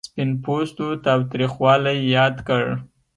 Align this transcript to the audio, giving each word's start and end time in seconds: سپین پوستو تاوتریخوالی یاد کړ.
سپین 0.07 0.29
پوستو 0.43 0.85
تاوتریخوالی 1.05 1.97
یاد 2.15 2.35
کړ. 2.47 2.63